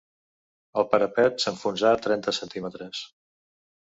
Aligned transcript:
El 0.81 0.87
parapet 0.93 1.45
s'enfonsà 1.45 1.91
trenta 2.07 2.37
centímetres 2.39 3.03